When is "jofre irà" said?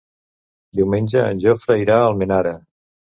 1.43-1.99